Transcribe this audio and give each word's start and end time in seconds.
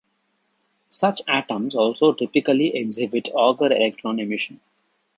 Such 0.89 1.21
atoms 1.27 1.75
also 1.75 2.11
typically 2.13 2.75
exhibit 2.75 3.29
Auger 3.35 3.67
electron 3.71 4.19
emission. 4.19 4.59